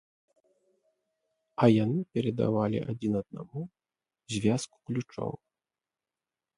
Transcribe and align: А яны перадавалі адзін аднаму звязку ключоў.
А 1.65 1.69
яны 1.83 1.99
перадавалі 2.17 2.79
адзін 2.95 3.13
аднаму 3.23 3.61
звязку 4.35 4.77
ключоў. 4.89 5.31